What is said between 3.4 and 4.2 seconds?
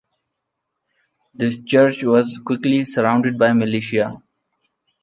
militia.